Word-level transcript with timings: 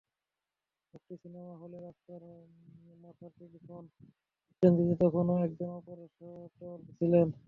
মুক্তি 0.93 1.15
সিনেমা 1.17 1.53
হলের 1.61 1.81
রাস্তার 1.83 2.21
মাথার 3.01 3.31
টেলিফোন 3.37 3.83
এক্সচেঞ্জটিতে 4.45 4.95
তখনো 5.03 5.33
একজন 5.45 5.69
অপারেটর 5.71 6.47
ছিলেন। 6.97 7.27